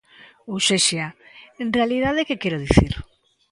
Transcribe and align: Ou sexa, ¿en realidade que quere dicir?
Ou 0.51 0.57
sexa, 0.69 1.05
¿en 1.61 1.67
realidade 1.77 2.27
que 2.27 2.39
quere 2.41 2.61
dicir? 2.65 2.93